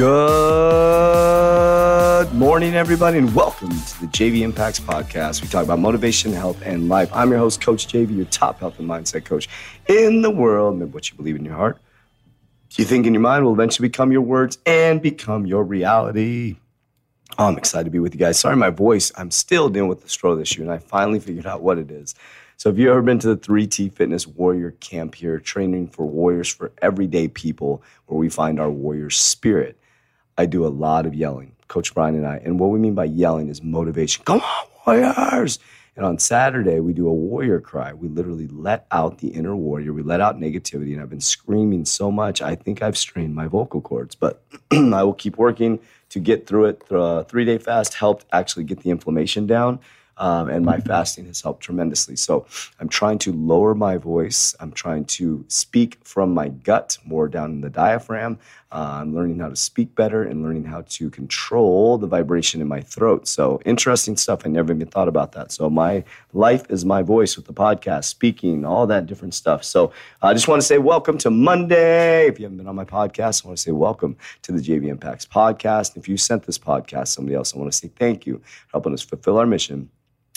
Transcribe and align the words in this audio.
Good 0.00 0.08
morning, 2.32 2.74
everybody, 2.74 3.18
and 3.18 3.34
welcome 3.34 3.68
to 3.68 4.00
the 4.00 4.06
JV 4.06 4.40
Impacts 4.40 4.80
Podcast. 4.80 5.42
We 5.42 5.48
talk 5.48 5.64
about 5.64 5.78
motivation, 5.78 6.32
health, 6.32 6.62
and 6.64 6.88
life. 6.88 7.10
I'm 7.12 7.28
your 7.28 7.38
host, 7.38 7.60
Coach 7.60 7.86
JV, 7.86 8.16
your 8.16 8.24
top 8.24 8.60
health 8.60 8.78
and 8.78 8.88
mindset 8.88 9.26
coach 9.26 9.46
in 9.88 10.22
the 10.22 10.30
world. 10.30 10.80
And 10.80 10.90
what 10.94 11.10
you 11.10 11.18
believe 11.18 11.36
in 11.36 11.44
your 11.44 11.54
heart, 11.54 11.78
you 12.76 12.86
think 12.86 13.06
in 13.06 13.12
your 13.12 13.20
mind 13.20 13.44
will 13.44 13.52
eventually 13.52 13.90
become 13.90 14.10
your 14.10 14.22
words 14.22 14.56
and 14.64 15.02
become 15.02 15.44
your 15.44 15.64
reality. 15.64 16.56
Oh, 17.38 17.48
I'm 17.48 17.58
excited 17.58 17.84
to 17.84 17.90
be 17.90 17.98
with 17.98 18.14
you 18.14 18.20
guys. 18.20 18.40
Sorry, 18.40 18.56
my 18.56 18.70
voice. 18.70 19.12
I'm 19.16 19.30
still 19.30 19.68
dealing 19.68 19.90
with 19.90 20.02
the 20.02 20.08
stroll 20.08 20.38
issue, 20.38 20.62
and 20.62 20.72
I 20.72 20.78
finally 20.78 21.20
figured 21.20 21.44
out 21.44 21.60
what 21.60 21.76
it 21.76 21.90
is. 21.90 22.14
So, 22.56 22.70
if 22.70 22.78
you've 22.78 22.88
ever 22.88 23.02
been 23.02 23.18
to 23.18 23.34
the 23.34 23.36
3T 23.36 23.92
Fitness 23.92 24.26
Warrior 24.26 24.70
Camp 24.80 25.14
here, 25.14 25.38
training 25.38 25.88
for 25.88 26.06
warriors 26.06 26.48
for 26.48 26.72
everyday 26.80 27.28
people, 27.28 27.82
where 28.06 28.18
we 28.18 28.30
find 28.30 28.58
our 28.58 28.70
warrior 28.70 29.10
spirit, 29.10 29.76
I 30.40 30.46
do 30.46 30.66
a 30.66 30.68
lot 30.68 31.04
of 31.04 31.14
yelling, 31.14 31.52
Coach 31.68 31.92
Brian 31.92 32.14
and 32.14 32.26
I. 32.26 32.36
And 32.38 32.58
what 32.58 32.70
we 32.70 32.78
mean 32.78 32.94
by 32.94 33.04
yelling 33.04 33.48
is 33.48 33.62
motivation. 33.62 34.24
Come 34.24 34.40
on, 34.40 34.66
Warriors! 34.86 35.58
And 35.96 36.06
on 36.06 36.18
Saturday, 36.18 36.80
we 36.80 36.94
do 36.94 37.08
a 37.08 37.12
warrior 37.12 37.60
cry. 37.60 37.92
We 37.92 38.08
literally 38.08 38.46
let 38.46 38.86
out 38.90 39.18
the 39.18 39.28
inner 39.28 39.54
warrior. 39.54 39.92
We 39.92 40.02
let 40.02 40.22
out 40.22 40.38
negativity. 40.38 40.94
And 40.94 41.02
I've 41.02 41.10
been 41.10 41.20
screaming 41.20 41.84
so 41.84 42.10
much, 42.10 42.40
I 42.40 42.54
think 42.54 42.80
I've 42.80 42.96
strained 42.96 43.34
my 43.34 43.48
vocal 43.48 43.82
cords. 43.82 44.14
But 44.14 44.42
I 44.70 45.02
will 45.02 45.12
keep 45.12 45.36
working 45.36 45.78
to 46.08 46.18
get 46.18 46.46
through 46.46 46.66
it. 46.66 46.88
The 46.88 46.98
uh, 46.98 47.24
three 47.24 47.44
day 47.44 47.58
fast 47.58 47.92
helped 47.92 48.24
actually 48.32 48.64
get 48.64 48.80
the 48.80 48.88
inflammation 48.88 49.46
down. 49.46 49.78
Um, 50.20 50.50
and 50.50 50.66
my 50.66 50.78
fasting 50.80 51.24
has 51.26 51.40
helped 51.40 51.62
tremendously. 51.62 52.14
So 52.14 52.46
I'm 52.78 52.90
trying 52.90 53.18
to 53.20 53.32
lower 53.32 53.74
my 53.74 53.96
voice. 53.96 54.54
I'm 54.60 54.70
trying 54.70 55.06
to 55.06 55.44
speak 55.48 55.98
from 56.04 56.34
my 56.34 56.48
gut, 56.48 56.98
more 57.06 57.26
down 57.26 57.52
in 57.52 57.60
the 57.62 57.70
diaphragm. 57.70 58.38
Uh, 58.70 58.98
I'm 59.00 59.14
learning 59.14 59.38
how 59.38 59.48
to 59.48 59.56
speak 59.56 59.94
better 59.94 60.22
and 60.22 60.42
learning 60.42 60.64
how 60.64 60.82
to 60.82 61.08
control 61.08 61.96
the 61.96 62.06
vibration 62.06 62.60
in 62.60 62.68
my 62.68 62.82
throat. 62.82 63.26
So 63.26 63.60
interesting 63.64 64.16
stuff. 64.16 64.42
I 64.44 64.50
never 64.50 64.72
even 64.74 64.86
thought 64.86 65.08
about 65.08 65.32
that. 65.32 65.52
So 65.52 65.70
my 65.70 66.04
life 66.34 66.66
is 66.68 66.84
my 66.84 67.02
voice 67.02 67.36
with 67.36 67.46
the 67.46 67.54
podcast, 67.54 68.04
speaking, 68.04 68.66
all 68.66 68.86
that 68.88 69.06
different 69.06 69.32
stuff. 69.32 69.64
So 69.64 69.90
I 70.22 70.34
just 70.34 70.48
want 70.48 70.60
to 70.60 70.66
say 70.66 70.76
welcome 70.76 71.16
to 71.18 71.30
Monday. 71.30 72.28
If 72.28 72.38
you 72.38 72.44
haven't 72.44 72.58
been 72.58 72.68
on 72.68 72.76
my 72.76 72.84
podcast, 72.84 73.44
I 73.44 73.48
want 73.48 73.56
to 73.56 73.62
say 73.62 73.72
welcome 73.72 74.18
to 74.42 74.52
the 74.52 74.60
JV 74.60 74.88
Impacts 74.88 75.24
podcast. 75.24 75.96
If 75.96 76.08
you 76.08 76.18
sent 76.18 76.44
this 76.44 76.58
podcast 76.58 77.08
somebody 77.08 77.34
else, 77.34 77.54
I 77.54 77.58
want 77.58 77.72
to 77.72 77.76
say 77.76 77.90
thank 77.98 78.26
you 78.26 78.36
for 78.68 78.72
helping 78.74 78.92
us 78.92 79.02
fulfill 79.02 79.38
our 79.38 79.46
mission 79.46 79.88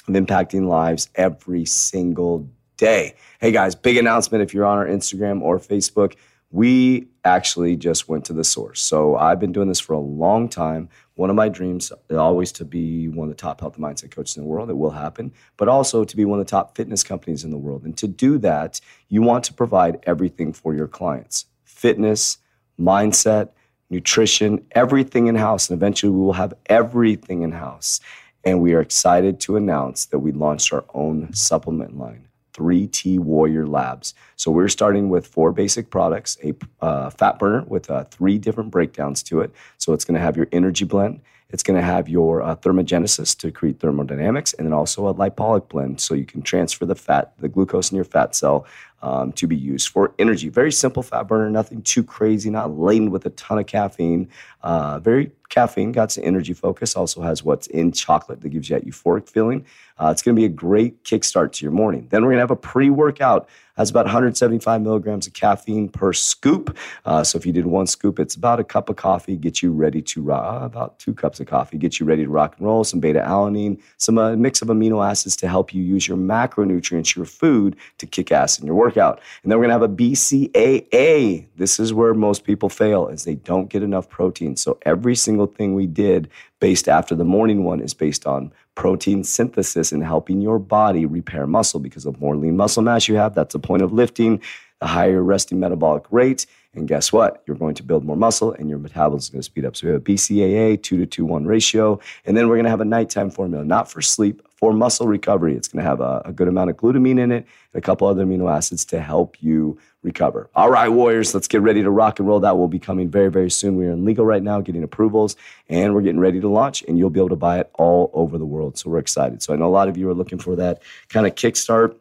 of 0.08 0.14
impacting 0.14 0.68
lives 0.68 1.09
every 1.16 1.66
single 1.66 2.50
day. 2.78 3.16
Hey 3.40 3.52
guys, 3.52 3.76
big 3.76 3.98
announcement 3.98 4.42
if 4.42 4.54
you're 4.54 4.66
on 4.66 4.78
our 4.78 4.88
Instagram 4.88 5.42
or 5.42 5.59
Facebook. 5.59 6.16
We 6.52 7.08
actually 7.26 7.76
just 7.78 8.08
went 8.08 8.26
to 8.26 8.34
the 8.34 8.44
source. 8.44 8.80
So 8.80 9.16
I've 9.16 9.40
been 9.40 9.52
doing 9.52 9.70
this 9.70 9.80
for 9.80 9.94
a 9.94 10.00
long 10.00 10.48
time. 10.48 10.88
One 11.16 11.31
of 11.31 11.36
my 11.36 11.50
dreams 11.50 11.92
always 12.12 12.52
to 12.54 12.66
be 12.66 13.08
one 13.08 13.28
of 13.28 13.36
the 13.36 13.42
top 13.42 13.62
health 13.62 13.76
and 13.76 13.84
mindset 13.84 14.12
coaches 14.12 14.38
in 14.38 14.44
the 14.44 14.50
world. 14.50 14.70
It 14.70 14.78
will 14.78 14.92
happen, 14.92 15.34
but 15.58 15.68
also 15.68 16.04
to 16.04 16.16
be 16.16 16.26
one 16.26 16.40
of 16.40 16.46
the 16.46 16.50
top 16.52 16.76
fitness 16.76 17.04
companies 17.04 17.44
in 17.44 17.50
the 17.50 17.58
world. 17.58 17.86
And 17.86 17.98
to 17.98 18.08
do 18.08 18.38
that, 18.40 18.81
you 19.09 19.24
want 19.24 19.46
to 19.46 19.54
provide 19.54 20.00
everything 20.04 20.54
for 20.54 20.76
your 20.76 20.88
clients 20.88 21.46
fitness, 21.64 22.38
mindset, 22.80 23.50
nutrition, 23.90 24.66
everything 24.72 25.28
in 25.28 25.36
house. 25.36 25.70
And 25.70 25.78
eventually 25.78 26.12
we 26.12 26.20
will 26.20 26.34
have 26.34 26.54
everything 26.68 27.42
in 27.42 27.52
house. 27.52 28.00
And 28.44 28.62
we 28.62 28.74
are 28.74 28.81
excited 28.81 29.40
to 29.42 29.56
announce 29.56 30.06
that 30.06 30.20
we 30.20 30.31
launched 30.31 30.74
our 30.74 30.84
own 30.94 31.34
supplement 31.34 31.98
line, 31.98 32.28
3T 32.54 33.20
Warrior 33.20 33.66
Labs. 33.66 34.14
So 34.36 34.52
we're 34.52 34.68
starting 34.68 35.09
with 35.09 35.26
four 35.26 35.52
basic 35.52 35.90
products 35.90 36.38
a 36.44 36.53
uh, 36.82 37.09
fat 37.09 37.40
burner 37.40 37.64
with 37.64 37.90
uh, 37.90 38.03
three 38.06 38.38
different 38.38 38.72
breakdowns 38.72 39.24
to 39.24 39.42
it. 39.42 39.52
So 39.78 39.94
it's 39.94 40.03
going 40.03 40.16
to 40.16 40.22
have 40.22 40.36
your 40.36 40.48
energy 40.52 40.86
blend, 40.86 41.22
it's 41.53 41.62
going 41.62 41.80
to 41.80 41.86
have 41.86 42.09
your 42.09 42.42
uh, 42.42 42.56
thermogenesis 42.56 43.38
to 43.38 43.52
create 43.52 43.80
thermodynamics, 43.80 44.53
and 44.53 44.66
then 44.66 44.74
also 44.74 45.08
a 45.08 45.14
lipolic 45.14 45.70
blend 45.70 46.02
so 46.02 46.16
you 46.16 46.26
can 46.26 46.42
transfer 46.42 46.84
the 46.84 46.96
fat, 46.96 47.34
the 47.38 47.48
glucose 47.48 47.92
in 47.92 47.96
your 47.96 48.06
fat 48.06 48.36
cell 48.36 48.66
um, 49.03 49.32
to 49.34 49.46
be 49.46 49.56
used 49.56 49.90
for 49.90 50.16
energy. 50.18 50.50
Very 50.50 50.72
simple 50.72 51.03
fat 51.03 51.24
burner, 51.28 51.52
nothing 51.52 51.84
too 51.84 52.03
crazy, 52.03 52.50
not 52.50 52.76
laden 52.76 53.12
with 53.12 53.28
a 53.28 53.30
ton 53.32 53.59
of 53.59 53.68
caffeine. 53.68 54.30
Uh, 54.64 54.98
very 54.98 55.32
caffeine, 55.53 55.91
got 55.91 56.12
some 56.12 56.24
energy 56.24 56.53
focus, 56.53 56.96
also 56.96 57.22
has 57.22 57.44
what's 57.44 57.68
in 57.68 57.91
chocolate 57.91 58.41
that 58.41 58.50
gives 58.50 58.69
you 58.69 58.75
that 58.75 58.86
euphoric 58.86 59.30
feeling. 59.30 59.66
Uh, 60.00 60.09
it's 60.09 60.22
going 60.22 60.36
to 60.36 60.40
be 60.40 60.46
a 60.46 60.50
great 60.50 61.03
kickstart 61.03 61.52
to 61.53 61.66
your 61.66 61.72
morning. 61.72 62.08
Then 62.09 62.24
we're 62.24 62.30
going 62.30 62.38
to 62.38 62.41
have 62.41 62.52
a 62.52 62.56
pre 62.56 62.90
workout. 62.90 63.47
Has 63.75 63.90
about 63.90 64.06
175 64.06 64.84
milligrams 64.84 65.25
of 65.25 65.34
caffeine 65.34 65.90
per 65.90 66.14
scoop. 66.14 66.78
Uh, 67.06 67.24
so 67.24 67.40
if 67.40 67.46
you 67.46 67.52
did 67.52 67.66
one 67.66 67.88
scoop, 67.88 68.19
it's 68.19 68.36
about 68.36 68.59
a 68.59 68.64
cup 68.64 68.88
of 68.88 68.97
coffee, 68.97 69.36
get 69.36 69.64
you 69.64 69.72
ready 69.72 70.00
to 70.00 70.22
rock. 70.22 70.62
Uh, 70.62 70.66
about 70.66 71.00
two 71.00 71.12
cups 71.12 71.40
of 71.40 71.47
coffee, 71.47 71.80
get 71.80 72.00
you 72.00 72.06
ready 72.06 72.24
to 72.24 72.30
rock 72.30 72.53
and 72.58 72.68
roll. 72.68 72.84
Some 72.84 73.00
beta 73.00 73.20
alanine, 73.22 73.81
some 73.97 74.20
uh, 74.20 74.35
mix 74.35 74.62
of 74.62 74.68
amino 74.68 75.03
acids 75.03 75.35
to 75.38 75.47
help 75.47 75.74
you 75.74 75.81
use 75.81 76.08
your 76.08 76.18
macronutrients, 76.18 77.16
your 77.16 77.25
food, 77.25 77.75
to 77.97 78.06
kick 78.06 78.31
ass 78.31 78.59
in 78.59 78.68
your 78.68 78.75
workout. 78.75 79.20
And 79.41 79.52
then 79.52 79.58
we're 79.58 79.66
gonna 79.66 79.74
have 79.74 79.81
a 79.81 79.90
BCAA. 79.90 81.47
This 81.56 81.80
is 81.80 81.96
where 81.96 82.14
most 82.14 82.44
people 82.44 82.70
fail, 82.70 83.08
is 83.08 83.24
they 83.24 83.35
don't 83.35 83.70
get 83.70 83.81
enough 83.81 84.08
protein. 84.08 84.56
So 84.56 84.78
every 84.84 85.16
single 85.16 85.43
thing 85.48 85.76
we 85.76 85.88
did 85.88 86.30
based 86.59 86.88
after 86.88 87.16
the 87.16 87.24
morning 87.24 87.64
one 87.64 87.80
is 87.80 87.94
based 87.94 88.26
on 88.26 88.52
protein 88.76 89.24
synthesis 89.24 89.92
and 89.92 90.04
helping 90.04 90.42
your 90.42 90.59
body 90.59 91.06
repair 91.06 91.46
muscle 91.48 91.80
because 91.80 92.04
the 92.04 92.14
more 92.20 92.36
lean 92.36 92.58
muscle 92.58 92.84
mass 92.84 93.08
you 93.08 93.16
have, 93.16 93.36
that's 93.36 93.53
the 93.53 93.59
point 93.59 93.82
of 93.82 93.94
lifting, 93.94 94.42
the 94.80 94.88
higher 94.88 95.22
resting 95.22 95.59
metabolic 95.59 96.03
rate. 96.12 96.46
And 96.76 96.88
guess 96.88 97.14
what? 97.14 97.44
You're 97.46 97.56
going 97.56 97.76
to 97.76 97.84
build 97.84 98.03
more 98.03 98.16
muscle 98.16 98.52
and 98.53 98.68
your 98.68 98.80
metabolism 98.80 99.26
is 99.26 99.30
going 99.30 99.40
to 99.42 99.46
speed 99.46 99.66
up. 99.66 99.76
So 99.76 99.88
we 99.88 99.94
have 99.94 100.02
a 100.02 100.03
BCAA 100.03 100.82
2 100.82 100.98
to 100.98 101.06
2 101.06 101.26
1 101.26 101.46
ratio. 101.46 102.00
And 102.26 102.36
then 102.36 102.48
we're 102.48 102.56
going 102.56 102.64
to 102.64 102.72
have 102.72 102.82
a 102.82 102.86
nighttime 102.86 103.30
formula, 103.30 103.64
not 103.64 103.92
for 103.92 104.02
sleep, 104.02 104.42
for 104.56 104.74
muscle 104.74 105.08
recovery. 105.08 105.56
It's 105.56 105.68
going 105.68 105.84
to 105.84 105.90
have 105.90 106.02
a, 106.02 106.24
a 106.26 106.34
good 106.34 106.48
amount 106.48 106.72
of 106.72 106.78
glutamine 106.78 107.20
in 107.20 107.32
it 107.32 107.46
and 107.74 107.76
a 107.76 107.82
couple 107.82 108.08
other 108.08 108.26
amino 108.26 108.52
acids 108.52 108.86
to 108.86 109.00
help 109.00 109.38
you 109.40 109.78
recover. 110.03 110.50
All 110.53 110.69
right, 110.69 110.90
Warriors, 110.90 111.34
let's 111.34 111.47
get 111.47 111.62
ready 111.62 111.81
to 111.81 111.90
rock 111.90 112.19
and 112.19 112.28
roll. 112.28 112.41
That 112.41 112.58
will 112.58 112.68
be 112.68 112.80
coming 112.80 113.09
very, 113.09 113.31
very 113.31 113.50
soon. 113.50 113.78
We 113.78 113.88
are 113.88 113.91
in 113.91 114.06
legal 114.06 114.25
right 114.25 114.44
now, 114.44 114.62
getting 114.62 114.84
approvals, 114.84 115.36
and 115.69 115.96
we're 115.96 116.02
getting 116.02 116.19
ready 116.19 116.40
to 116.41 116.47
launch, 116.47 116.84
and 116.84 117.00
you'll 117.00 117.09
be 117.09 117.19
able 117.19 117.30
to 117.30 117.36
buy 117.36 117.59
it 117.59 117.72
all 117.75 118.12
over 118.14 118.38
the 118.38 118.46
world. 118.46 118.78
So 118.78 118.90
we're 118.90 119.00
excited. 119.00 119.41
So 119.41 119.53
I 119.53 119.58
know 119.58 119.66
a 119.66 119.68
lot 119.68 119.88
of 119.88 119.97
you 119.97 120.09
are 120.09 120.14
looking 120.14 120.40
for 120.40 120.56
that 120.58 120.81
kind 121.09 121.25
of 121.25 121.36
kickstart. 121.36 121.96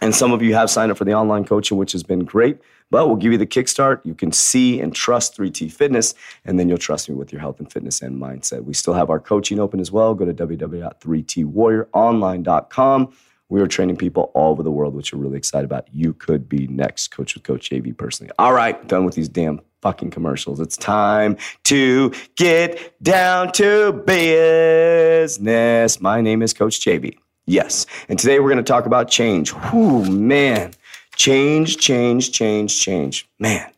And 0.00 0.14
some 0.14 0.30
of 0.30 0.42
you 0.42 0.54
have 0.54 0.70
signed 0.70 0.92
up 0.92 0.98
for 0.98 1.04
the 1.04 1.14
online 1.14 1.44
coaching, 1.44 1.76
which 1.76 1.90
has 1.90 2.04
been 2.04 2.24
great. 2.24 2.58
But 2.90 3.08
we'll 3.08 3.16
give 3.16 3.32
you 3.32 3.38
the 3.38 3.46
kickstart. 3.46 4.00
You 4.04 4.14
can 4.14 4.32
see 4.32 4.80
and 4.80 4.94
trust 4.94 5.36
3T 5.36 5.72
Fitness, 5.72 6.14
and 6.44 6.58
then 6.58 6.68
you'll 6.68 6.78
trust 6.78 7.08
me 7.08 7.14
with 7.14 7.32
your 7.32 7.40
health 7.40 7.58
and 7.58 7.70
fitness 7.70 8.00
and 8.00 8.20
mindset. 8.20 8.64
We 8.64 8.74
still 8.74 8.94
have 8.94 9.10
our 9.10 9.20
coaching 9.20 9.58
open 9.58 9.80
as 9.80 9.92
well. 9.92 10.14
Go 10.14 10.24
to 10.24 10.32
www.3twarrioronline.com. 10.32 13.12
We 13.50 13.60
are 13.62 13.66
training 13.66 13.96
people 13.96 14.30
all 14.34 14.52
over 14.52 14.62
the 14.62 14.70
world, 14.70 14.94
which 14.94 15.12
we're 15.12 15.20
really 15.20 15.38
excited 15.38 15.64
about. 15.64 15.88
You 15.92 16.12
could 16.12 16.48
be 16.48 16.66
next, 16.66 17.08
Coach 17.08 17.34
with 17.34 17.44
Coach 17.44 17.70
JV 17.70 17.96
personally. 17.96 18.30
All 18.38 18.52
right, 18.52 18.86
done 18.86 19.06
with 19.06 19.14
these 19.14 19.28
damn 19.28 19.60
fucking 19.80 20.10
commercials. 20.10 20.60
It's 20.60 20.76
time 20.76 21.36
to 21.64 22.12
get 22.36 23.02
down 23.02 23.52
to 23.52 23.92
business. 24.06 26.00
My 26.00 26.20
name 26.20 26.42
is 26.42 26.52
Coach 26.52 26.80
JV. 26.80 27.16
Yes. 27.46 27.86
And 28.10 28.18
today 28.18 28.40
we're 28.40 28.50
going 28.50 28.58
to 28.58 28.62
talk 28.62 28.84
about 28.84 29.08
change. 29.08 29.50
Whew, 29.50 30.04
man. 30.04 30.72
Change, 31.16 31.78
change, 31.78 32.30
change, 32.30 32.78
change. 32.78 33.28
Man, 33.38 33.70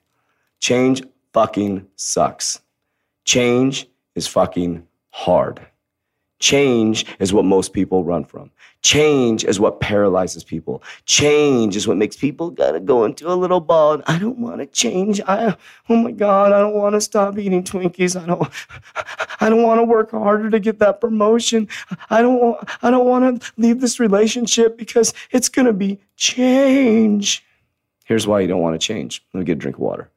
change 0.58 1.02
fucking 1.32 1.86
sucks. 1.96 2.60
Change 3.24 3.88
is 4.14 4.26
fucking 4.26 4.86
hard. 5.10 5.60
Change 6.40 7.06
is 7.18 7.32
what 7.32 7.44
most 7.44 7.72
people 7.72 8.02
run 8.02 8.24
from. 8.24 8.50
Change 8.82 9.44
is 9.44 9.60
what 9.60 9.80
paralyzes 9.80 10.42
people. 10.42 10.82
Change 11.04 11.76
is 11.76 11.86
what 11.86 11.98
makes 11.98 12.16
people 12.16 12.50
gotta 12.50 12.80
go 12.80 13.04
into 13.04 13.30
a 13.30 13.34
little 13.34 13.60
ball. 13.60 14.00
I 14.06 14.18
don't 14.18 14.38
want 14.38 14.58
to 14.60 14.66
change. 14.66 15.20
I 15.28 15.54
oh 15.90 15.96
my 15.96 16.12
god, 16.12 16.52
I 16.52 16.60
don't 16.60 16.74
want 16.74 16.94
to 16.94 17.00
stop 17.00 17.38
eating 17.38 17.62
Twinkies. 17.62 18.20
I 18.20 18.26
don't 18.26 18.50
I 19.40 19.50
don't 19.50 19.62
want 19.62 19.80
to 19.80 19.84
work 19.84 20.12
harder 20.12 20.48
to 20.48 20.58
get 20.58 20.78
that 20.78 20.98
promotion. 21.00 21.68
I 22.08 22.22
don't 22.22 22.58
I 22.82 22.90
don't 22.90 23.06
want 23.06 23.42
to 23.42 23.52
leave 23.58 23.82
this 23.82 24.00
relationship 24.00 24.78
because 24.78 25.12
it's 25.30 25.50
gonna 25.50 25.74
be 25.74 25.98
change. 26.16 27.44
Here's 28.06 28.26
why 28.26 28.40
you 28.40 28.48
don't 28.48 28.62
want 28.62 28.80
to 28.80 28.84
change. 28.84 29.22
Let 29.34 29.40
me 29.40 29.44
get 29.44 29.52
a 29.52 29.56
drink 29.56 29.76
of 29.76 29.82
water. 29.82 30.10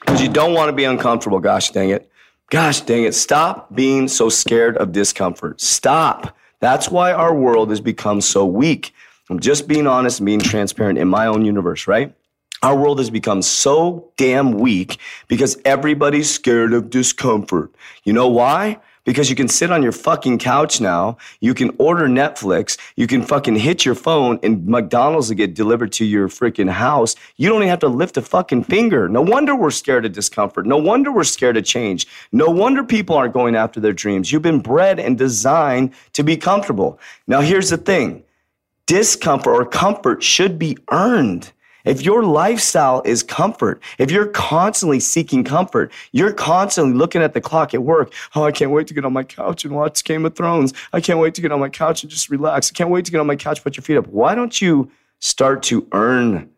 Because 0.00 0.22
you 0.22 0.28
don't 0.28 0.54
want 0.54 0.68
to 0.68 0.72
be 0.72 0.84
uncomfortable. 0.84 1.40
Gosh 1.40 1.70
dang 1.72 1.90
it. 1.90 2.08
Gosh 2.50 2.80
dang 2.82 3.02
it. 3.02 3.14
Stop 3.14 3.74
being 3.74 4.06
so 4.06 4.28
scared 4.28 4.76
of 4.76 4.92
discomfort. 4.92 5.60
Stop. 5.60 6.36
That's 6.60 6.90
why 6.90 7.12
our 7.12 7.34
world 7.34 7.70
has 7.70 7.80
become 7.80 8.20
so 8.20 8.44
weak. 8.46 8.92
I'm 9.30 9.40
just 9.40 9.66
being 9.68 9.86
honest 9.86 10.20
and 10.20 10.26
being 10.26 10.40
transparent 10.40 10.98
in 10.98 11.08
my 11.08 11.26
own 11.26 11.44
universe, 11.44 11.86
right? 11.86 12.14
Our 12.62 12.76
world 12.76 12.98
has 12.98 13.10
become 13.10 13.42
so 13.42 14.10
damn 14.16 14.52
weak 14.52 14.98
because 15.28 15.58
everybody's 15.64 16.30
scared 16.30 16.72
of 16.72 16.88
discomfort. 16.90 17.74
You 18.04 18.12
know 18.12 18.28
why? 18.28 18.80
Because 19.04 19.30
you 19.30 19.36
can 19.36 19.48
sit 19.48 19.70
on 19.70 19.82
your 19.82 19.92
fucking 19.92 20.38
couch 20.38 20.80
now. 20.80 21.16
You 21.40 21.54
can 21.54 21.74
order 21.78 22.06
Netflix. 22.06 22.78
You 22.96 23.06
can 23.06 23.22
fucking 23.22 23.56
hit 23.56 23.84
your 23.84 23.94
phone 23.94 24.38
and 24.42 24.66
McDonald's 24.66 25.28
will 25.28 25.36
get 25.36 25.54
delivered 25.54 25.92
to 25.92 26.04
your 26.04 26.28
freaking 26.28 26.70
house. 26.70 27.14
You 27.36 27.48
don't 27.48 27.58
even 27.58 27.68
have 27.68 27.80
to 27.80 27.88
lift 27.88 28.16
a 28.16 28.22
fucking 28.22 28.64
finger. 28.64 29.08
No 29.08 29.22
wonder 29.22 29.54
we're 29.54 29.70
scared 29.70 30.04
of 30.04 30.12
discomfort. 30.12 30.66
No 30.66 30.78
wonder 30.78 31.12
we're 31.12 31.24
scared 31.24 31.56
of 31.56 31.64
change. 31.64 32.06
No 32.32 32.48
wonder 32.48 32.82
people 32.82 33.16
aren't 33.16 33.34
going 33.34 33.56
after 33.56 33.80
their 33.80 33.92
dreams. 33.92 34.32
You've 34.32 34.42
been 34.42 34.60
bred 34.60 34.98
and 34.98 35.18
designed 35.18 35.92
to 36.14 36.22
be 36.22 36.36
comfortable. 36.36 36.98
Now, 37.26 37.40
here's 37.40 37.70
the 37.70 37.76
thing 37.76 38.24
discomfort 38.86 39.54
or 39.54 39.64
comfort 39.64 40.22
should 40.22 40.58
be 40.58 40.76
earned. 40.90 41.52
If 41.84 42.02
your 42.02 42.24
lifestyle 42.24 43.02
is 43.04 43.22
comfort, 43.22 43.82
if 43.98 44.10
you're 44.10 44.26
constantly 44.26 45.00
seeking 45.00 45.44
comfort, 45.44 45.92
you're 46.12 46.32
constantly 46.32 46.94
looking 46.94 47.22
at 47.22 47.34
the 47.34 47.40
clock 47.40 47.74
at 47.74 47.82
work. 47.82 48.12
Oh, 48.34 48.44
I 48.44 48.52
can't 48.52 48.70
wait 48.70 48.86
to 48.88 48.94
get 48.94 49.04
on 49.04 49.12
my 49.12 49.22
couch 49.24 49.64
and 49.64 49.74
watch 49.74 50.02
Game 50.04 50.24
of 50.24 50.34
Thrones. 50.34 50.72
I 50.92 51.00
can't 51.00 51.18
wait 51.18 51.34
to 51.34 51.40
get 51.40 51.52
on 51.52 51.60
my 51.60 51.68
couch 51.68 52.02
and 52.02 52.10
just 52.10 52.30
relax. 52.30 52.70
I 52.70 52.74
can't 52.74 52.90
wait 52.90 53.04
to 53.04 53.10
get 53.10 53.20
on 53.20 53.26
my 53.26 53.36
couch, 53.36 53.62
put 53.62 53.76
your 53.76 53.84
feet 53.84 53.96
up. 53.96 54.06
Why 54.06 54.34
don't 54.34 54.60
you 54.60 54.90
start 55.20 55.62
to 55.64 55.86
earn 55.92 56.50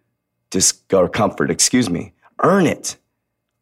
dis- 0.51 0.81
or 0.93 1.09
comfort? 1.09 1.51
Excuse 1.51 1.91
me. 1.91 2.13
Earn 2.43 2.67
it. 2.67 2.97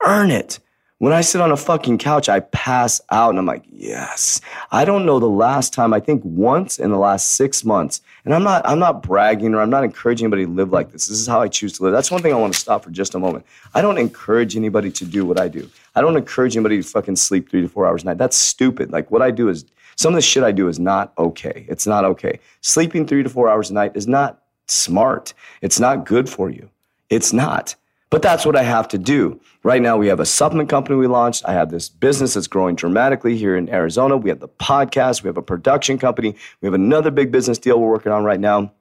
Earn 0.05 0.31
it. 0.31 0.59
When 0.99 1.13
I 1.13 1.23
sit 1.23 1.41
on 1.41 1.51
a 1.51 1.57
fucking 1.57 1.99
couch, 1.99 2.29
I 2.29 2.41
pass 2.41 3.01
out 3.11 3.31
and 3.31 3.39
I'm 3.39 3.47
like, 3.47 3.65
yes. 3.71 4.41
I 4.71 4.85
don't 4.85 5.05
know 5.05 5.19
the 5.19 5.29
last 5.29 5.73
time, 5.73 5.93
I 5.93 5.99
think 5.99 6.23
once 6.25 6.79
in 6.79 6.91
the 6.91 6.97
last 6.97 7.33
six 7.33 7.65
months. 7.65 8.01
And 8.25 8.33
I'm 8.33 8.45
not, 8.45 8.67
I'm 8.67 8.79
not 8.79 9.03
bragging 9.03 9.55
or 9.55 9.61
I'm 9.61 9.71
not 9.71 9.83
encouraging 9.83 10.27
anybody 10.27 10.47
to 10.47 10.53
live 10.53 10.73
like 10.73 10.93
this. 10.93 11.09
This 11.09 11.19
is 11.19 11.27
how 11.27 11.41
I 11.41 11.49
choose 11.49 11.73
to 11.75 11.83
live. 11.83 11.93
That's 11.93 12.13
one 12.13 12.23
thing 12.23 12.33
I 12.33 12.37
want 12.37 12.55
to 12.55 12.59
stop 12.59 12.85
for 12.85 12.91
just 12.91 13.17
a 13.17 13.19
moment. 13.19 13.45
I 13.75 13.83
don't 13.83 13.99
encourage 13.99 14.57
anybody 14.57 14.91
to 14.93 15.05
do 15.05 15.27
what 15.27 15.39
I 15.39 15.49
do. 15.49 15.69
I 15.97 16.01
don't 16.01 16.17
encourage 16.17 16.57
anybody 16.57 16.81
to 16.81 16.89
fucking 16.89 17.17
sleep 17.17 17.51
three 17.51 17.63
to 17.63 17.69
four 17.69 17.87
hours 17.87 18.05
a 18.05 18.07
night. 18.07 18.19
That's 18.19 18.37
stupid. 18.37 18.93
Like 18.93 19.11
what 19.11 19.21
I 19.21 19.33
do 19.33 19.49
is, 19.49 19.65
some 19.97 20.13
of 20.13 20.17
the 20.17 20.23
shit 20.23 20.43
I 20.43 20.53
do 20.53 20.69
is 20.69 20.79
not 20.79 21.13
okay. 21.19 21.67
It's 21.69 21.87
not 21.87 22.05
okay. 22.05 22.41
Sleeping 22.63 23.07
three 23.07 23.23
to 23.23 23.29
four 23.29 23.49
hours 23.49 23.71
a 23.71 23.75
night 23.75 23.93
is 23.95 24.09
not 24.09 24.43
smart. 24.67 25.35
It's 25.61 25.79
not 25.79 26.07
good 26.07 26.29
for 26.29 26.51
you. 26.51 26.71
It's 27.11 27.33
not. 27.33 27.77
But 28.11 28.23
that's 28.23 28.47
what 28.47 28.57
I 28.57 28.63
have 28.63 28.89
to 28.89 28.99
do. 28.99 29.41
Right 29.63 29.83
now, 29.83 29.97
we 29.97 30.07
have 30.09 30.21
a 30.21 30.27
supplement 30.27 30.69
company 30.69 30.97
we 30.97 31.07
launched. 31.07 31.45
I 31.47 31.53
have 31.53 31.71
this 31.71 31.89
business 31.89 32.35
that's 32.35 32.47
growing 32.47 32.77
dramatically 32.77 33.37
here 33.37 33.57
in 33.57 33.69
Arizona. 33.69 34.17
We 34.17 34.29
have 34.31 34.41
the 34.41 34.49
podcast. 34.49 35.23
We 35.23 35.29
have 35.29 35.37
a 35.37 35.43
production 35.43 35.99
company. 35.99 36.37
We 36.61 36.67
have 36.67 36.75
another 36.75 37.11
big 37.11 37.33
business 37.33 37.59
deal 37.59 37.81
we're 37.81 37.91
working 37.91 38.13
on 38.13 38.23
right 38.25 38.41
now. 38.41 38.73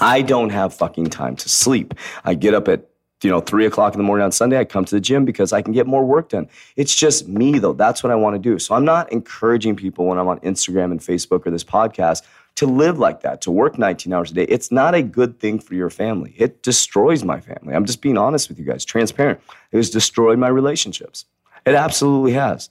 I 0.00 0.22
don't 0.22 0.50
have 0.50 0.72
fucking 0.74 1.06
time 1.06 1.36
to 1.36 1.48
sleep. 1.48 1.94
I 2.24 2.34
get 2.34 2.54
up 2.54 2.68
at 2.68 2.88
you 3.22 3.30
know, 3.30 3.40
three 3.40 3.66
o'clock 3.66 3.94
in 3.94 3.98
the 3.98 4.04
morning 4.04 4.24
on 4.24 4.30
Sunday, 4.30 4.58
I 4.58 4.64
come 4.64 4.84
to 4.84 4.94
the 4.94 5.00
gym 5.00 5.24
because 5.24 5.52
I 5.52 5.60
can 5.60 5.72
get 5.72 5.86
more 5.86 6.04
work 6.04 6.28
done. 6.28 6.48
It's 6.76 6.94
just 6.94 7.26
me, 7.26 7.58
though. 7.58 7.72
That's 7.72 8.02
what 8.02 8.12
I 8.12 8.14
want 8.14 8.34
to 8.34 8.38
do. 8.38 8.58
So 8.58 8.74
I'm 8.74 8.84
not 8.84 9.10
encouraging 9.12 9.74
people 9.74 10.06
when 10.06 10.18
I'm 10.18 10.28
on 10.28 10.38
Instagram 10.40 10.92
and 10.92 11.00
Facebook 11.00 11.44
or 11.46 11.50
this 11.50 11.64
podcast 11.64 12.22
to 12.58 12.66
live 12.66 12.98
like 12.98 13.20
that, 13.20 13.40
to 13.40 13.52
work 13.52 13.78
19 13.78 14.12
hours 14.12 14.32
a 14.32 14.34
day. 14.34 14.42
It's 14.42 14.72
not 14.72 14.92
a 14.92 15.00
good 15.00 15.38
thing 15.38 15.60
for 15.60 15.76
your 15.76 15.90
family. 15.90 16.34
It 16.36 16.64
destroys 16.64 17.22
my 17.22 17.40
family. 17.40 17.72
I'm 17.72 17.84
just 17.84 18.02
being 18.02 18.18
honest 18.18 18.48
with 18.48 18.58
you 18.58 18.64
guys, 18.64 18.84
transparent. 18.84 19.40
It 19.70 19.76
has 19.76 19.90
destroyed 19.90 20.40
my 20.40 20.48
relationships. 20.48 21.24
It 21.64 21.76
absolutely 21.76 22.32
has. 22.32 22.68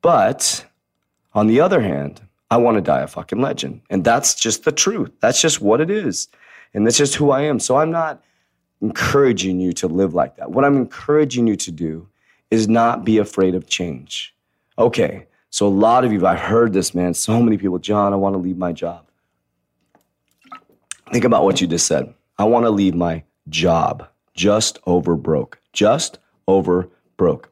But 0.00 0.64
on 1.34 1.48
the 1.48 1.60
other 1.60 1.82
hand, 1.82 2.22
I 2.50 2.56
want 2.56 2.78
to 2.78 2.80
die 2.80 3.02
a 3.02 3.06
fucking 3.06 3.42
legend. 3.42 3.82
And 3.90 4.04
that's 4.04 4.34
just 4.34 4.64
the 4.64 4.72
truth. 4.72 5.10
That's 5.20 5.42
just 5.42 5.60
what 5.60 5.82
it 5.82 5.90
is. 5.90 6.28
And 6.72 6.86
that's 6.86 6.96
just 6.96 7.16
who 7.16 7.30
I 7.30 7.42
am. 7.42 7.60
So 7.60 7.76
I'm 7.76 7.90
not 7.90 8.22
encouraging 8.80 9.60
you 9.60 9.74
to 9.74 9.86
live 9.86 10.14
like 10.14 10.36
that. 10.36 10.50
What 10.50 10.64
I'm 10.64 10.78
encouraging 10.78 11.46
you 11.46 11.56
to 11.56 11.70
do 11.70 12.08
is 12.50 12.68
not 12.68 13.04
be 13.04 13.18
afraid 13.18 13.54
of 13.54 13.66
change. 13.66 14.34
Okay, 14.78 15.26
so 15.50 15.66
a 15.66 15.68
lot 15.68 16.06
of 16.06 16.12
you, 16.12 16.26
I've 16.26 16.38
heard 16.38 16.72
this, 16.72 16.94
man. 16.94 17.12
So 17.12 17.42
many 17.42 17.58
people, 17.58 17.78
John, 17.78 18.14
I 18.14 18.16
want 18.16 18.32
to 18.32 18.38
leave 18.38 18.56
my 18.56 18.72
job. 18.72 19.09
Think 21.12 21.24
about 21.24 21.44
what 21.44 21.60
you 21.60 21.66
just 21.66 21.86
said. 21.86 22.14
I 22.38 22.44
want 22.44 22.66
to 22.66 22.70
leave 22.70 22.94
my 22.94 23.24
job 23.48 24.08
just 24.34 24.78
over 24.86 25.16
broke. 25.16 25.60
Just 25.72 26.18
over 26.46 26.88
broke. 27.16 27.50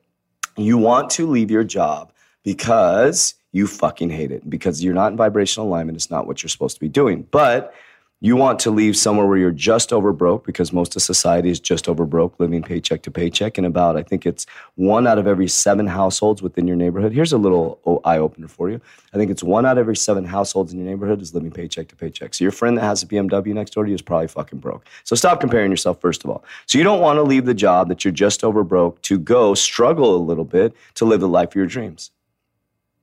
You 0.57 0.79
want 0.79 1.11
to 1.11 1.27
leave 1.27 1.51
your 1.51 1.65
job 1.65 2.13
because 2.45 3.35
you 3.53 3.67
fucking 3.67 4.11
hate 4.11 4.31
it, 4.31 4.49
because 4.49 4.85
you're 4.85 4.95
not 4.95 5.13
in 5.13 5.17
vibrational 5.17 5.67
alignment. 5.67 5.97
It's 5.97 6.11
not 6.11 6.27
what 6.27 6.43
you're 6.43 6.49
supposed 6.49 6.77
to 6.77 6.81
be 6.81 6.89
doing. 6.89 7.27
But 7.31 7.75
you 8.21 8.35
want 8.35 8.59
to 8.59 8.71
leave 8.73 8.97
somewhere 8.97 9.27
where 9.27 9.39
you're 9.39 9.53
just 9.53 9.93
over 9.93 10.13
broke 10.13 10.45
because 10.45 10.73
most 10.73 10.97
of 10.97 11.03
society 11.03 11.51
is 11.51 11.61
just 11.61 11.89
over 11.89 12.05
broke, 12.05 12.41
living 12.41 12.63
paycheck 12.63 13.03
to 13.03 13.13
paycheck. 13.13 13.59
And 13.59 13.67
about, 13.67 13.97
I 13.97 14.03
think 14.03 14.27
it's 14.27 14.45
one 14.75 15.07
out 15.07 15.19
of 15.19 15.29
every 15.29 15.47
seven 15.47 15.87
households 15.87 16.43
within 16.43 16.67
your 16.67 16.77
neighborhood. 16.77 17.13
Here's 17.13 17.33
a 17.33 17.39
little 17.39 17.81
oh, 17.87 18.01
eye 18.05 18.19
opener 18.19 18.49
for 18.49 18.71
you. 18.71 18.81
I 19.15 19.19
think 19.19 19.31
it's 19.31 19.43
one 19.43 19.65
out 19.65 19.79
of 19.79 19.83
every 19.83 19.95
seven 19.95 20.25
households 20.25 20.73
in 20.73 20.81
your 20.81 20.89
neighborhood 20.89 21.23
is 21.23 21.33
living 21.33 21.53
paycheck 21.53 21.87
to 21.89 21.97
paycheck. 21.97 22.35
So 22.35 22.43
your 22.43 22.51
friend 22.51 22.77
that 22.77 22.83
has 22.83 23.05
a 23.05 23.07
BMW 23.07 23.55
next 23.55 23.71
door 23.71 23.85
to 23.85 23.91
you 23.91 23.95
is 23.95 24.03
probably 24.03 24.27
fucking 24.27 24.59
broke. 24.59 24.85
So 25.05 25.15
stop 25.15 25.39
comparing 25.39 25.71
yourself, 25.71 26.01
first 26.01 26.25
of 26.25 26.31
all. 26.31 26.45
So 26.67 26.77
you 26.77 26.85
don't 26.85 27.01
want 27.01 27.19
to 27.19 27.23
leave 27.23 27.45
the 27.45 27.55
job 27.55 27.89
that 27.89 28.05
you're 28.05 28.11
just 28.11 28.43
over 28.43 28.65
broke 28.65 29.01
to 29.03 29.19
go 29.19 29.55
struggle 29.55 30.17
a 30.17 30.19
little 30.19 30.45
bit 30.45 30.75
to 30.95 31.05
live 31.05 31.21
the 31.21 31.29
life 31.29 31.51
of 31.51 31.55
your 31.55 31.67
dreams. 31.67 32.11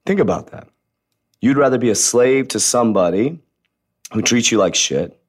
Think 0.06 0.20
about 0.20 0.52
that. 0.52 0.68
You'd 1.40 1.58
rather 1.58 1.78
be 1.78 1.90
a 1.90 1.96
slave 1.96 2.50
to 2.50 2.60
somebody 2.60 3.40
who 4.12 4.22
treats 4.22 4.52
you 4.52 4.57
like 4.57 4.75
shit, 4.75 5.19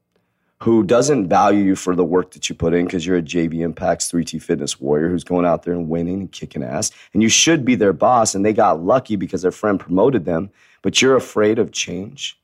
who 0.63 0.83
doesn't 0.83 1.29
value 1.29 1.63
you 1.63 1.77
for 1.77 1.95
the 1.95 2.05
work 2.05 2.31
that 2.33 2.49
you 2.49 2.55
put 2.55 2.73
in 2.73 2.87
because 2.87 3.05
you're 3.07 3.19
a 3.19 3.23
JV 3.23 3.61
Impacts 3.61 4.11
3T 4.11 4.43
Fitness 4.43 4.81
warrior 4.81 5.09
who's 5.09 5.25
going 5.25 5.45
out 5.45 5.65
there 5.65 5.75
and 5.75 5.89
winning 5.89 6.21
and 6.21 6.33
kicking 6.33 6.63
ass. 6.63 6.91
And 7.13 7.23
you 7.23 7.29
should 7.29 7.65
be 7.65 7.75
their 7.75 7.93
boss, 7.93 8.35
and 8.35 8.45
they 8.45 8.53
got 8.53 8.83
lucky 8.83 9.17
because 9.17 9.43
their 9.43 9.51
friend 9.51 9.79
promoted 9.79 10.25
them, 10.25 10.51
but 10.83 11.03
you're 11.03 11.17
afraid 11.17 11.59
of 11.59 11.73
change. 11.73 12.39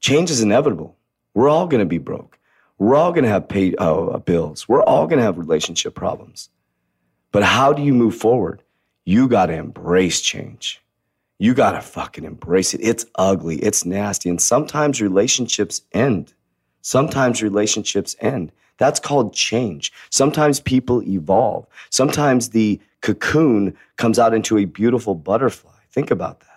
Change 0.00 0.30
is 0.30 0.42
inevitable. 0.42 0.96
We're 1.34 1.48
all 1.48 1.66
going 1.66 1.80
to 1.80 1.86
be 1.86 1.98
broke. 1.98 2.38
We're 2.78 2.96
all 2.96 3.12
going 3.12 3.24
to 3.24 3.30
have 3.30 3.48
paid 3.48 3.76
uh, 3.78 4.18
bills. 4.18 4.68
We're 4.68 4.82
all 4.82 5.06
going 5.06 5.18
to 5.18 5.24
have 5.24 5.38
relationship 5.38 5.94
problems. 5.94 6.50
But 7.32 7.42
how 7.42 7.72
do 7.72 7.82
you 7.82 7.94
move 7.94 8.14
forward? 8.14 8.62
You 9.04 9.28
got 9.28 9.46
to 9.46 9.54
embrace 9.54 10.20
change 10.20 10.83
you 11.38 11.54
got 11.54 11.72
to 11.72 11.80
fucking 11.80 12.24
embrace 12.24 12.74
it. 12.74 12.80
It's 12.82 13.06
ugly, 13.16 13.56
it's 13.56 13.84
nasty. 13.84 14.30
And 14.30 14.40
sometimes 14.40 15.00
relationships 15.00 15.82
end. 15.92 16.32
Sometimes 16.82 17.42
relationships 17.42 18.14
end. 18.20 18.52
That's 18.78 19.00
called 19.00 19.34
change. 19.34 19.92
Sometimes 20.10 20.60
people 20.60 21.02
evolve. 21.02 21.66
Sometimes 21.90 22.50
the 22.50 22.80
cocoon 23.02 23.76
comes 23.96 24.18
out 24.18 24.34
into 24.34 24.58
a 24.58 24.64
beautiful 24.64 25.14
butterfly. 25.14 25.70
Think 25.90 26.10
about 26.10 26.40
that. 26.40 26.48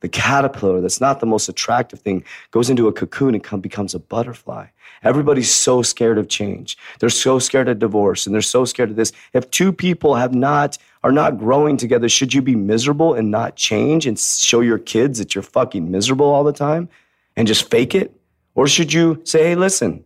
The 0.00 0.08
caterpillar, 0.08 0.80
that's 0.80 1.00
not 1.00 1.20
the 1.20 1.26
most 1.26 1.48
attractive 1.48 2.00
thing, 2.00 2.22
goes 2.50 2.68
into 2.68 2.86
a 2.86 2.92
cocoon 2.92 3.34
and 3.34 3.42
come, 3.42 3.60
becomes 3.60 3.94
a 3.94 3.98
butterfly. 3.98 4.66
Everybody's 5.02 5.50
so 5.50 5.82
scared 5.82 6.18
of 6.18 6.28
change. 6.28 6.76
They're 6.98 7.08
so 7.08 7.38
scared 7.38 7.68
of 7.68 7.78
divorce 7.78 8.26
and 8.26 8.34
they're 8.34 8.42
so 8.42 8.64
scared 8.64 8.90
of 8.90 8.96
this. 8.96 9.12
If 9.32 9.50
two 9.50 9.72
people 9.72 10.14
have 10.14 10.34
not 10.34 10.78
are 11.06 11.12
not 11.12 11.38
growing 11.38 11.76
together, 11.76 12.08
should 12.08 12.34
you 12.34 12.42
be 12.42 12.56
miserable 12.56 13.14
and 13.14 13.30
not 13.30 13.54
change 13.54 14.08
and 14.08 14.18
show 14.18 14.58
your 14.58 14.76
kids 14.76 15.20
that 15.20 15.36
you're 15.36 15.42
fucking 15.42 15.88
miserable 15.88 16.26
all 16.26 16.42
the 16.42 16.52
time 16.52 16.88
and 17.36 17.46
just 17.46 17.70
fake 17.70 17.94
it? 17.94 18.12
Or 18.56 18.66
should 18.66 18.92
you 18.92 19.20
say, 19.22 19.44
hey, 19.44 19.54
listen, 19.54 20.04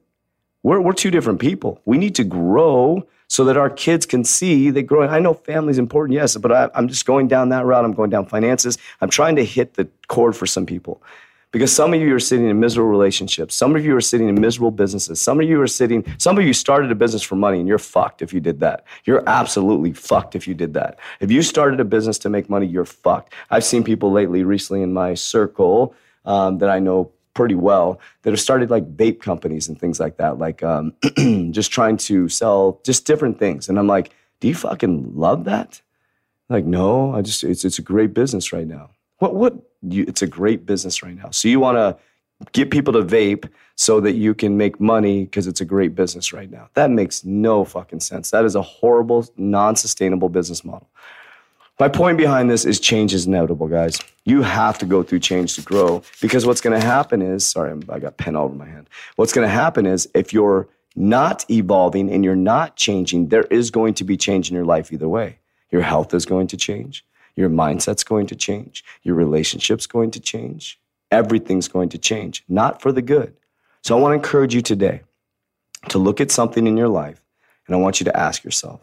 we're, 0.63 0.79
we're 0.79 0.93
two 0.93 1.11
different 1.11 1.41
people. 1.41 1.81
We 1.87 1.97
need 1.97 2.15
to 2.17 2.25
grow 2.25 3.09
so 3.29 3.45
that 3.45 3.57
our 3.57 3.71
kids 3.71 4.05
can 4.05 4.25
see 4.25 4.69
that 4.69 4.83
growing. 4.83 5.09
I 5.09 5.21
know 5.21 5.33
family's 5.33 5.79
important, 5.79 6.17
yes, 6.17 6.37
but 6.37 6.53
I, 6.53 6.69
I'm 6.75 6.87
just 6.87 7.07
going 7.07 7.29
down 7.29 7.49
that 7.49 7.65
route. 7.65 7.83
I'm 7.83 7.95
going 7.95 8.11
down 8.11 8.27
finances. 8.27 8.77
I'm 9.01 9.09
trying 9.09 9.37
to 9.37 9.45
hit 9.45 9.75
the 9.75 9.89
chord 10.09 10.37
for 10.37 10.45
some 10.45 10.67
people. 10.67 11.03
Because 11.53 11.75
some 11.75 11.93
of 11.93 12.01
you 12.01 12.15
are 12.15 12.21
sitting 12.21 12.49
in 12.49 12.61
miserable 12.61 12.91
relationships. 12.91 13.57
Some 13.57 13.75
of 13.75 13.85
you 13.85 13.97
are 13.97 14.01
sitting 14.01 14.29
in 14.29 14.41
miserable 14.41 14.71
businesses. 14.71 15.21
Some 15.21 15.41
of 15.41 15.49
you 15.49 15.61
are 15.61 15.67
sitting, 15.67 16.05
some 16.19 16.39
of 16.39 16.45
you 16.45 16.53
started 16.53 16.93
a 16.93 16.95
business 16.95 17.23
for 17.23 17.35
money 17.35 17.59
and 17.59 17.67
you're 17.67 17.79
fucked 17.79 18.23
if 18.23 18.33
you 18.33 18.41
did 18.41 18.61
that. 18.61 18.85
You're 19.05 19.29
absolutely 19.29 19.93
fucked 19.93 20.37
if 20.37 20.47
you 20.47 20.55
did 20.55 20.75
that. 20.75 20.99
If 21.19 21.31
you 21.31 21.43
started 21.43 21.81
a 21.81 21.85
business 21.85 22.19
to 22.19 22.31
make 22.31 22.49
money, 22.49 22.67
you're 22.67 22.85
fucked. 22.85 23.35
I've 23.51 23.65
seen 23.65 23.83
people 23.83 24.13
lately, 24.13 24.45
recently 24.45 24.83
in 24.83 24.93
my 24.93 25.15
circle 25.15 25.95
um, 26.25 26.59
that 26.59 26.71
I 26.71 26.79
know 26.79 27.11
pretty 27.35 27.55
well 27.55 28.01
that 28.23 28.31
have 28.31 28.41
started 28.41 28.71
like 28.71 28.97
vape 28.97 29.21
companies 29.21 29.69
and 29.69 29.79
things 29.79 29.99
like 29.99 30.19
that, 30.19 30.39
like 30.39 30.63
um, 30.63 30.95
just 31.53 31.73
trying 31.73 31.97
to 31.97 32.29
sell 32.29 32.81
just 32.85 33.07
different 33.07 33.39
things. 33.39 33.69
And 33.69 33.79
I'm 33.79 33.87
like, 33.87 34.13
do 34.41 34.49
you 34.49 34.55
fucking 34.55 35.17
love 35.17 35.45
that? 35.45 35.81
Like, 36.49 36.65
no, 36.65 37.15
I 37.15 37.23
just, 37.23 37.45
it's, 37.45 37.65
it's 37.65 37.79
a 37.79 37.83
great 37.83 38.13
business 38.13 38.53
right 38.53 38.67
now. 38.67 38.91
What, 39.21 39.35
what, 39.35 39.55
you, 39.83 40.05
it's 40.07 40.23
a 40.23 40.27
great 40.27 40.67
business 40.67 41.03
right 41.03 41.17
now. 41.17 41.31
So 41.31 41.49
you 41.49 41.61
want 41.61 41.77
to 41.77 41.97
get 42.53 42.71
people 42.71 42.93
to 42.95 43.03
vape 43.03 43.49
so 43.77 44.01
that 44.01 44.13
you 44.13 44.35
can 44.35 44.57
make 44.57 44.81
money 44.81 45.25
because 45.25 45.47
it's 45.47 45.61
a 45.61 45.65
great 45.65 45.95
business 45.95 46.33
right 46.33 46.51
now. 46.51 46.69
That 46.75 46.91
makes 46.91 47.25
no 47.25 47.65
fucking 47.65 48.01
sense. 48.01 48.31
That 48.31 48.45
is 48.45 48.55
a 48.55 48.63
horrible, 48.63 49.27
non 49.37 49.77
sustainable 49.77 50.29
business 50.29 50.65
model. 50.65 50.89
My 51.79 51.89
point 51.89 52.19
behind 52.19 52.51
this 52.51 52.67
is 52.67 52.79
change 52.79 53.15
is 53.15 53.27
inevitable, 53.27 53.69
guys. 53.69 53.99
You 54.25 54.43
have 54.43 54.77
to 54.79 54.87
go 54.87 55.03
through 55.03 55.21
change 55.21 55.55
to 55.55 55.63
grow 55.63 56.03
because 56.21 56.45
what's 56.45 56.61
going 56.61 56.79
to 56.79 56.87
happen 56.87 57.23
is, 57.23 57.45
sorry, 57.47 57.73
I 57.89 57.99
got 57.99 58.19
pen 58.19 58.37
all 58.37 58.45
over 58.45 58.55
my 58.55 58.67
hand. 58.67 58.91
What's 59.17 59.33
going 59.33 59.47
to 59.47 59.53
happen 59.53 59.87
is 59.87 60.07
if 60.15 60.33
you're 60.33 60.69
not 60.95 61.51
evolving 61.51 62.11
and 62.11 62.23
you're 62.23 62.37
not 62.37 62.77
changing, 62.77 63.29
there 63.29 63.45
is 63.45 63.71
going 63.71 63.95
to 63.95 64.05
be 64.05 64.19
change 64.19 64.51
in 64.51 64.55
your 64.55 64.67
life 64.67 64.93
either 64.93 65.09
way. 65.09 65.39
Your 65.71 65.83
health 65.83 66.13
is 66.13 66.27
going 66.27 66.49
to 66.49 66.57
change. 66.59 67.05
Your 67.37 67.51
mindset's 67.51 68.05
going 68.05 68.27
to 68.29 68.37
change. 68.37 68.85
Your 69.03 69.15
relationship's 69.15 69.87
going 69.87 70.11
to 70.13 70.21
change. 70.21 70.79
Everything's 71.11 71.69
going 71.69 71.89
to 71.91 71.99
change, 71.99 72.45
not 72.49 72.81
for 72.81 72.93
the 72.93 73.03
good. 73.03 73.35
So 73.83 73.97
I 73.97 74.01
want 74.01 74.13
to 74.13 74.17
encourage 74.17 74.55
you 74.55 74.63
today 74.63 75.03
to 75.89 75.99
look 75.99 76.21
at 76.21 76.31
something 76.31 76.67
in 76.67 76.77
your 76.77 76.89
life 76.89 77.21
and 77.67 77.75
I 77.75 77.79
want 77.79 78.01
you 78.01 78.05
to 78.05 78.17
ask 78.17 78.45
yourself, 78.45 78.81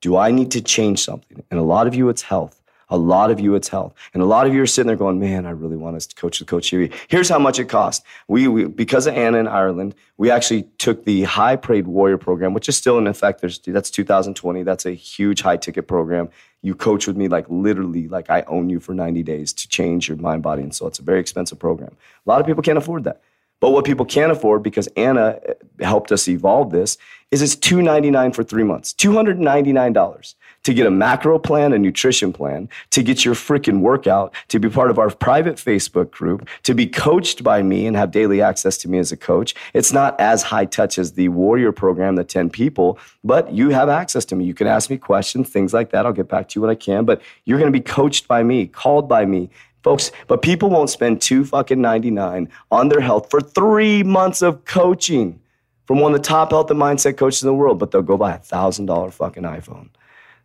do 0.00 0.16
I 0.16 0.30
need 0.30 0.50
to 0.52 0.60
change 0.60 1.02
something? 1.02 1.42
And 1.50 1.58
a 1.58 1.62
lot 1.62 1.86
of 1.86 1.94
you, 1.94 2.08
it's 2.08 2.22
health. 2.22 2.62
A 2.88 2.96
lot 2.96 3.32
of 3.32 3.40
you, 3.40 3.56
it's 3.56 3.68
health. 3.68 3.94
And 4.14 4.22
a 4.22 4.26
lot 4.26 4.46
of 4.46 4.54
you 4.54 4.62
are 4.62 4.66
sitting 4.66 4.86
there 4.86 4.96
going, 4.96 5.18
man, 5.18 5.44
I 5.44 5.50
really 5.50 5.76
want 5.76 5.96
us 5.96 6.06
to 6.06 6.14
coach 6.14 6.38
the 6.38 6.44
coach 6.44 6.68
here. 6.68 6.88
Here's 7.08 7.28
how 7.28 7.38
much 7.38 7.58
it 7.58 7.64
costs. 7.64 8.04
We, 8.28 8.46
we, 8.46 8.66
because 8.66 9.08
of 9.08 9.14
Anna 9.14 9.38
in 9.38 9.48
Ireland, 9.48 9.96
we 10.18 10.30
actually 10.30 10.64
took 10.78 11.04
the 11.04 11.24
high 11.24 11.56
paid 11.56 11.88
warrior 11.88 12.18
program, 12.18 12.54
which 12.54 12.68
is 12.68 12.76
still 12.76 12.98
in 12.98 13.08
effect. 13.08 13.40
There's, 13.40 13.58
that's 13.58 13.90
2020. 13.90 14.62
That's 14.62 14.86
a 14.86 14.92
huge 14.92 15.42
high 15.42 15.56
ticket 15.56 15.88
program. 15.88 16.28
You 16.62 16.74
coach 16.74 17.06
with 17.06 17.16
me 17.16 17.28
like 17.28 17.46
literally, 17.48 18.08
like 18.08 18.30
I 18.30 18.42
own 18.42 18.70
you 18.70 18.80
for 18.80 18.94
90 18.94 19.22
days 19.22 19.52
to 19.52 19.68
change 19.68 20.08
your 20.08 20.16
mind, 20.16 20.42
body, 20.42 20.62
and 20.62 20.74
soul. 20.74 20.88
It's 20.88 20.98
a 20.98 21.02
very 21.02 21.20
expensive 21.20 21.58
program. 21.58 21.96
A 22.26 22.28
lot 22.28 22.40
of 22.40 22.46
people 22.46 22.62
can't 22.62 22.78
afford 22.78 23.04
that. 23.04 23.20
But 23.60 23.70
what 23.70 23.84
people 23.84 24.06
can't 24.06 24.32
afford, 24.32 24.62
because 24.62 24.86
Anna 24.96 25.40
uh, 25.48 25.54
helped 25.80 26.12
us 26.12 26.28
evolve 26.28 26.70
this, 26.70 26.98
is 27.30 27.42
it's 27.42 27.56
299 27.56 28.32
for 28.32 28.44
three 28.44 28.62
months. 28.62 28.92
$299 28.94 30.34
to 30.62 30.74
get 30.74 30.86
a 30.86 30.90
macro 30.90 31.38
plan, 31.38 31.72
a 31.72 31.78
nutrition 31.78 32.32
plan, 32.32 32.68
to 32.90 33.02
get 33.02 33.24
your 33.24 33.34
freaking 33.34 33.80
workout, 33.80 34.34
to 34.48 34.58
be 34.58 34.68
part 34.68 34.90
of 34.90 34.98
our 34.98 35.10
private 35.10 35.56
Facebook 35.56 36.10
group, 36.10 36.48
to 36.64 36.74
be 36.74 36.86
coached 36.86 37.44
by 37.44 37.62
me 37.62 37.86
and 37.86 37.96
have 37.96 38.10
daily 38.10 38.42
access 38.42 38.76
to 38.78 38.88
me 38.88 38.98
as 38.98 39.12
a 39.12 39.16
coach. 39.16 39.54
It's 39.74 39.92
not 39.92 40.18
as 40.20 40.42
high 40.42 40.64
touch 40.64 40.98
as 40.98 41.12
the 41.12 41.28
Warrior 41.28 41.72
program, 41.72 42.16
the 42.16 42.24
10 42.24 42.50
people, 42.50 42.98
but 43.22 43.52
you 43.52 43.70
have 43.70 43.88
access 43.88 44.24
to 44.26 44.36
me. 44.36 44.44
You 44.44 44.54
can 44.54 44.66
ask 44.66 44.90
me 44.90 44.98
questions, 44.98 45.48
things 45.50 45.72
like 45.72 45.90
that. 45.90 46.04
I'll 46.04 46.12
get 46.12 46.28
back 46.28 46.48
to 46.48 46.58
you 46.58 46.62
when 46.62 46.70
I 46.70 46.74
can, 46.74 47.04
but 47.04 47.22
you're 47.44 47.58
going 47.58 47.72
to 47.72 47.78
be 47.78 47.82
coached 47.82 48.26
by 48.26 48.42
me, 48.42 48.66
called 48.66 49.08
by 49.08 49.24
me, 49.24 49.50
folks. 49.86 50.10
But 50.26 50.42
people 50.42 50.68
won't 50.68 50.90
spend 50.90 51.22
two 51.22 51.44
fucking 51.44 51.80
99 51.80 52.48
on 52.72 52.88
their 52.88 53.00
health 53.00 53.30
for 53.30 53.40
three 53.40 54.02
months 54.02 54.42
of 54.42 54.64
coaching 54.64 55.38
from 55.86 56.00
one 56.00 56.12
of 56.12 56.20
the 56.20 56.26
top 56.26 56.50
health 56.50 56.68
and 56.72 56.80
mindset 56.80 57.16
coaches 57.16 57.44
in 57.44 57.46
the 57.46 57.54
world, 57.54 57.78
but 57.78 57.92
they'll 57.92 58.02
go 58.02 58.16
buy 58.16 58.34
a 58.34 58.38
thousand 58.38 58.86
dollar 58.86 59.12
fucking 59.12 59.44
iPhone. 59.44 59.90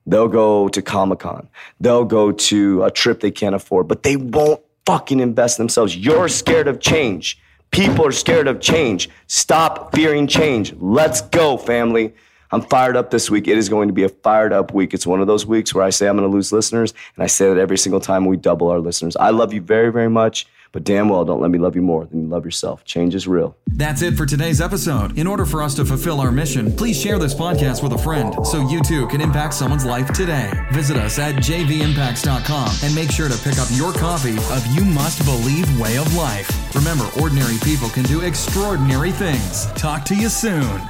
They'll 0.05 0.27
go 0.27 0.69
to 0.69 0.81
Comic 0.83 1.19
Con. 1.19 1.50
They'll 1.79 2.05
go 2.05 2.31
to 2.31 2.83
a 2.83 2.91
trip 2.91 3.21
they 3.21 3.31
can't 3.31 3.55
afford, 3.55 3.88
but 3.88 4.03
they 4.03 4.15
won't 4.15 4.62
fucking 4.86 5.19
invest 5.19 5.57
themselves. 5.57 5.98
You're 5.98 6.27
scared 6.27 6.67
of 6.67 6.79
change. 6.79 7.39
People 7.71 8.05
are 8.05 8.12
scared 8.12 8.48
of 8.48 8.60
change. 8.60 9.10
Stop 9.25 9.95
fearing 9.95 10.27
change. 10.27 10.75
Let's 10.79 11.21
go, 11.21 11.57
family. 11.57 12.13
I'm 12.51 12.62
fired 12.62 12.98
up 12.98 13.12
this 13.12 13.29
week. 13.29 13.48
It 13.48 13.58
is 13.58 13.70
going 13.70 13.88
to 13.88 13.93
be 13.93 14.03
a 14.03 14.10
fired 14.10 14.53
up 14.53 14.74
week. 14.74 14.93
It's 14.93 15.08
one 15.08 15.22
of 15.22 15.27
those 15.27 15.46
weeks 15.46 15.74
where 15.74 15.84
I 15.84 15.89
say 15.89 16.08
I'm 16.08 16.17
going 16.17 16.29
to 16.29 16.34
lose 16.34 16.51
listeners, 16.51 16.93
and 17.15 17.24
I 17.24 17.27
say 17.27 17.48
that 17.48 17.58
every 17.58 17.77
single 17.77 18.00
time 18.00 18.25
we 18.25 18.38
double 18.38 18.70
our 18.70 18.79
listeners. 18.79 19.15
I 19.15 19.29
love 19.29 19.53
you 19.53 19.62
very, 19.62 19.91
very 19.91 20.10
much. 20.10 20.48
But 20.74 20.86
damn 20.86 21.10
well, 21.10 21.25
don't 21.25 21.41
let 21.41 21.51
me 21.51 21.60
love 21.60 21.75
you 21.75 21.81
more 21.81 22.05
than 22.05 22.22
you 22.22 22.27
love 22.27 22.46
yourself. 22.46 22.86
Change 22.86 23.13
is 23.13 23.27
real. 23.27 23.58
That's 23.67 24.01
it 24.01 24.15
for 24.15 24.25
today's 24.25 24.62
episode. 24.62 25.17
In 25.17 25.27
order 25.27 25.46
for 25.46 25.62
us 25.62 25.75
to 25.75 25.86
fulfill 25.86 26.22
our 26.22 26.31
mission, 26.31 26.72
please 26.72 27.00
share 27.00 27.20
this 27.20 27.34
podcast 27.34 27.84
with 27.84 27.91
a 27.91 27.98
friend 27.98 28.34
so 28.48 28.65
you 28.70 28.81
too 28.81 29.05
can 29.08 29.20
impact 29.20 29.53
someone's 29.53 29.86
life 29.86 30.13
today. 30.13 30.50
Visit 30.72 30.96
us 30.96 31.20
at 31.20 31.36
jvimpacts.com 31.36 32.75
and 32.84 32.96
make 32.96 33.12
sure 33.12 33.27
to 33.27 33.38
pick 33.39 33.60
up 33.60 33.67
your 33.72 33.91
copy 33.91 34.38
of 34.38 34.65
You 34.67 34.86
Must 34.86 35.25
Believe 35.25 35.79
Way 35.79 35.98
of 35.98 36.13
Life. 36.15 36.50
Remember, 36.74 37.08
ordinary 37.20 37.58
people 37.63 37.89
can 37.89 38.03
do 38.03 38.22
extraordinary 38.22 39.12
things. 39.12 39.65
Talk 39.74 40.05
to 40.05 40.15
you 40.15 40.29
soon. 40.29 40.81